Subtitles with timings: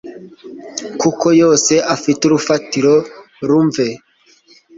[1.01, 2.93] kuko yose afite urufatiro
[3.47, 3.87] rumve.